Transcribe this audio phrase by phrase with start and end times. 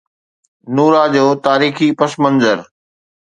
[0.75, 2.57] نورا جو تاريخي پس منظر